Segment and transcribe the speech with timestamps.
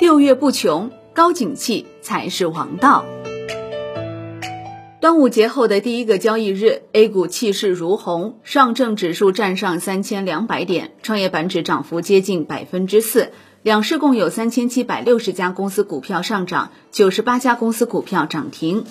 [0.00, 3.04] 六月不穷，高景气才是王道。
[5.00, 13.30] 端午节后的第一个交易日，A 股气势如虹，上证指数站上三千两百点，创业板指涨幅接近百分之四。
[13.62, 18.84] 两市共有三千七百六十家公司股票上涨，九十八家公司股票涨停。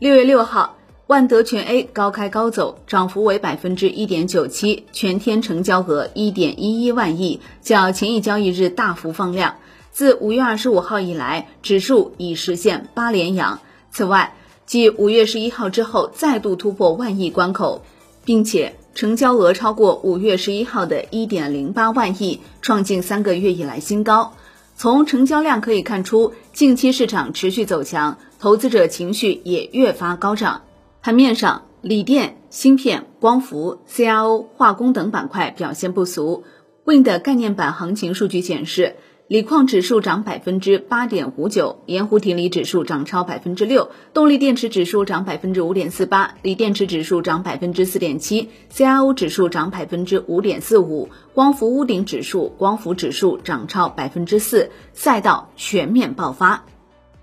[0.00, 0.78] 六月六号，
[1.12, 9.56] 万德全 A 高开高走，涨幅为百分之一点九七，全天成交额一点一一万亿，较前一交易日大幅放量。
[9.90, 13.60] 自五月二十五号以来，指数已实现八连阳。
[13.90, 17.82] 此外，继五月十一号之后，再度突破万亿关口，
[18.24, 24.32] 并且成交额超过五月十一号的一点零八万亿，创近三个月以来新高。
[24.78, 30.62] 从成交量可以看出，近期市场持续走强，投资者情绪也越发高涨。
[31.04, 36.44] 盘面上，锂电、芯片、光伏、CRO、化工等板块表现不俗。
[36.84, 38.94] Wind 概念板行情数据显示。
[39.28, 56.66] 锂矿指数涨百分之八点五九，盐湖提锂指数涨超百分之六，动力电池指数涨百分之五点四八，锂电池指数涨百分之四点七，CRO 指数涨百分之五点四五，光伏屋顶指数、光伏指数涨超百分之四，赛道全面爆发。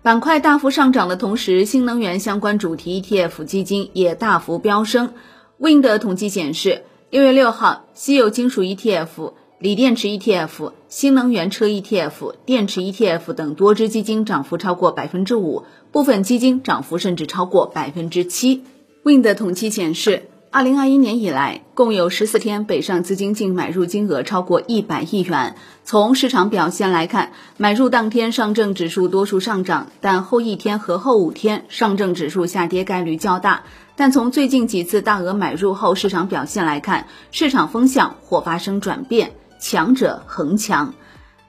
[0.00, 5.12] 板块大幅上涨的同时，新能源相关主题 ETF 基金也大幅飙升。
[5.58, 9.32] Wind 统计显示，六月六号，稀有金属 ETF。
[9.58, 18.62] 锂电池 ETF、新能源车 ETF、电池 ETF 等多只基金涨幅超过百分之五，部分基金涨幅甚至超过百分之七。
[19.02, 25.56] Wind 统计显示，二零二一年以来，共有十四天北上资金净买入金额超过一百亿元。
[25.84, 33.64] 从市场表现来看，买入当天上证指数多数上涨，但后一天和后五天上证指数下跌概率较大。
[33.94, 39.32] 但从最近几次大额买入后市场表现来看，市场风向或发生转变。
[39.60, 40.94] 强者恒强。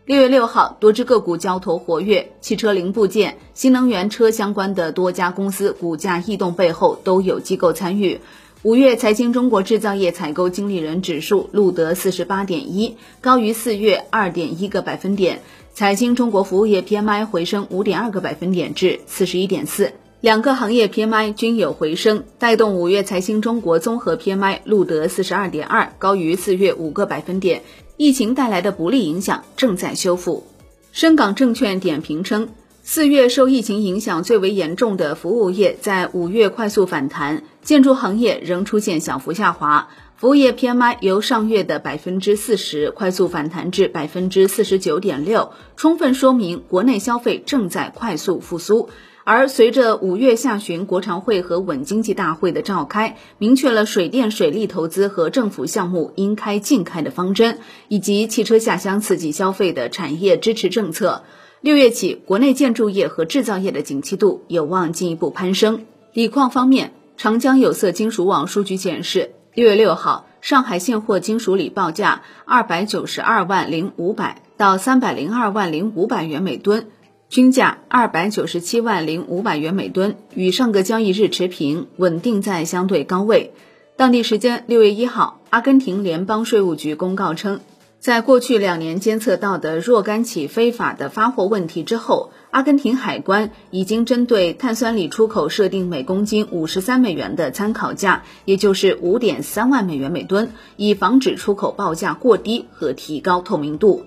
[0.06, 8.20] 六月六号，多只个股交投活跃，汽车零部件、新能源车相关的多家公司股价异动背后都有机构参与。
[8.64, 15.40] 五月财经中国制造业采购经理人指数录得四十八点一，高于四月二点一个百分点。
[15.74, 19.94] 财经中国服务业 PMI 回升五点二个百分点至四十一点四。
[20.20, 27.62] 两个行业 PMI 均有回升，带动五月财新中国综合 PMI 录得四十二点二，高于四月五个百分点。
[27.96, 30.46] 疫情带来的不利影响正在修复。
[30.92, 32.50] 深港证券点评称，
[32.82, 39.90] 四月受疫情影响最为严重的服务业在五月快速反弹，建筑行业仍出现小幅下滑。
[40.16, 48.90] 服务业 PMI 由上月的百分之四十快速反弹至百分之四十九点六，充分说明国内消费正在快速复苏。
[49.24, 61.24] 而随着五月下旬国常会和稳经济大会的召开，明确了水电水利投资和政府项目应开尽开的方针，以及汽车下乡刺激消费的产业支持政策。
[61.62, 65.86] 六月起，国内建筑业和制造业的景气度有望进一步攀升。
[66.14, 76.88] 锂矿方面，长江有色金属网数据显示，六月六号，上海现货金属锂报价二百九十二万零五百到三百零二万零五百元每吨。
[77.28, 83.52] 均价二百九十七万零五百元每吨，与上个交易日持平，稳定在相对高位。
[83.98, 87.60] 当地时间六月一号，阿根廷联邦税务局公告称，
[88.00, 104.06] 在过去两年监测到的若干起非法的发货问题之后，阿根廷海关已经针对碳酸锂出口设定每公斤五十三美元的参考价，也就是五点三万美元每吨，以防止出口报价过低和提高透明度。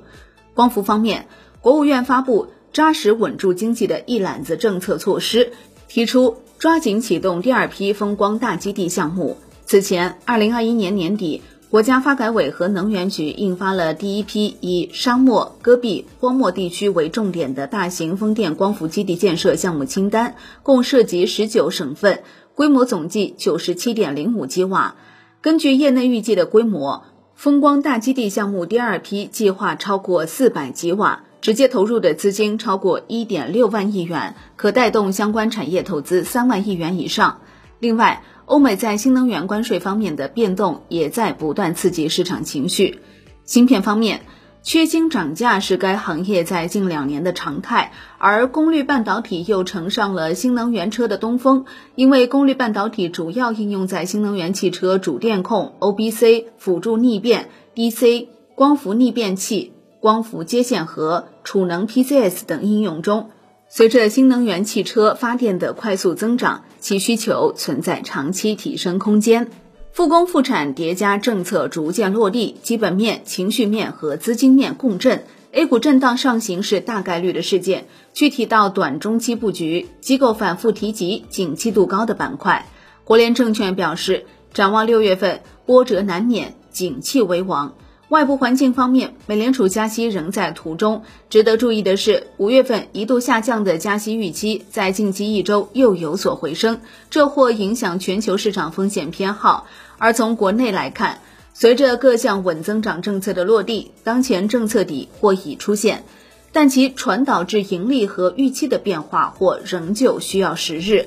[0.54, 1.26] 光伏方面，
[1.60, 2.48] 国务院发布。
[2.72, 5.52] 扎实稳住经济的一揽子政策措施，
[5.88, 9.36] 提出抓紧启动第二批风光大基地项目。
[9.66, 11.42] 此前，二零二一年年底，
[11.72, 22.24] 国家发改委和能源局印发了第一批以沙漠、戈壁、荒漠地区为重点的大型风电光伏基地建设项目清单，共涉及十九省份，
[22.54, 24.96] 规模总计九十七点零五吉瓦。
[25.40, 31.22] 根据业内预计的规模，风光大基地项目第二批计划超过四百吉瓦。
[31.40, 37.38] 直接投入的资金超过一点六万亿元，可带动相关产业投资三万亿元以上。
[37.80, 43.00] 另外，欧美在新能源关税方面的变动也在不断刺激市场情绪。
[43.44, 44.22] 芯片方面，
[44.62, 59.72] 缺芯涨价是该行业在近两年的常态，而功率半导体又乘上了新能源车的东风，因为功率半导体主要应用在新能源汽车主电控、OBC 辅助逆变、DC 光伏逆变器。
[60.00, 63.30] 光伏接线盒、储能 PCS 等应用中，
[63.74, 69.48] 随着新能源汽车发电的快速增长，其需求存在长期提升空间。
[69.92, 77.86] 复工复产叠加政策逐渐落地，基本面、情绪面和资金面共振，A 股震荡上行是大概率的事件。
[78.12, 82.66] 具体到短中期布局，机构反复提及景气度高的板块。
[83.04, 87.72] 国联证券表示，展望六月份波折难免，景气为王。
[88.12, 91.02] 外部环境方面，美联储加息仍在途中。
[91.30, 99.66] 值得注意的是，五月份一度下降的加息预期，在近期一周又有所回升，这或影响全球市场风险偏好。
[99.96, 101.20] 而从国内来看，
[101.54, 106.04] 随着各项稳增长政策的落地，当前政策底或已出现，
[106.52, 111.06] 但其传导至盈利和预期的变化或仍旧需要时日。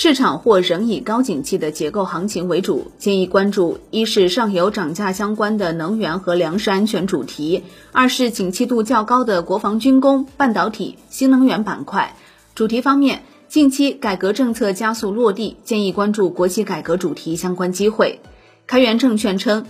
[0.00, 12.14] 市场或仍以高景气的结构行情为主，建议关注：一是上游涨价相关的能源和粮食安全主题；二是景气度较高的国防军工、半导体、新能源板块。
[12.54, 18.20] 主题方面，近期改革政策加速落地，建议关注国企改革主题相关机会。
[18.68, 19.66] 开源证券称，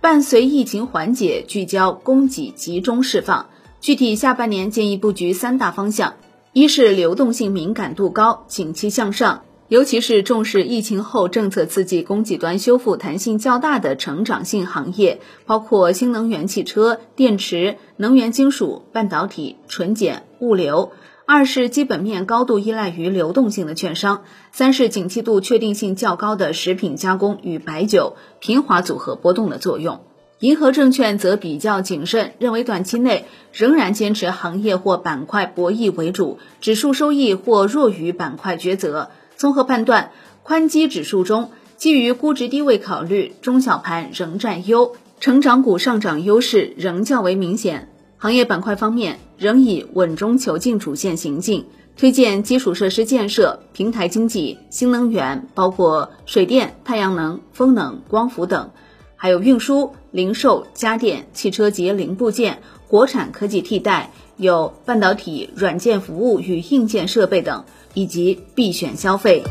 [0.00, 3.50] 伴随疫情缓解，聚焦供给集中释放，
[3.82, 6.14] 具体下半年建议布局三大方向：
[6.54, 9.42] 一是流动性敏感度高，景气向上。
[9.68, 20.92] 尤其是重视疫情后政策刺激供给端修复弹性较大的成长性行业，包括新能源汽车、电池、能源金属、半导体、纯碱、物流；
[21.26, 24.18] 二是基本面高度依赖于流动性的券商；
[24.52, 30.00] 三是景气度确定性较高的食品加工与白酒，平滑组合波动的作用。
[30.38, 39.10] 银河证券则比较谨慎，认为短期内仍然坚持行业或板块博弈为主，指数收益或弱于板块抉择。
[39.36, 40.12] 综合判断，
[40.42, 47.90] 宽基指数中，基于估值低位考虑，中小盘仍占优，成长股上涨优势仍较为明显。
[48.16, 51.66] 行业板块方面，仍以稳中求进主线行进，
[51.98, 58.70] 推荐基础设施建设、平台经济、新能源，包括水电、太阳能、风能、光伏等，
[59.16, 67.64] 还有运输、零售、家电、汽车及零部件、国产科技替代，有半导体、软件服务与硬件设备等。
[67.96, 69.42] 以及必选消费。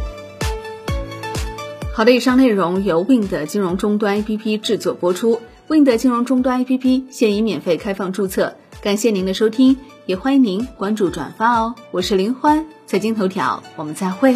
[1.95, 5.41] 好的，以上内容由 Wind 金融终端 APP 制作播出。
[5.67, 8.53] Wind 金融终端 APP 现已免费开放注册，
[8.83, 11.73] 感谢您的收听，也欢迎您关注转发哦。
[11.89, 14.35] 我是林欢，财经头条，我们再会。